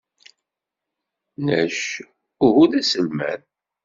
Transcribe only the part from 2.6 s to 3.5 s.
d aselmad.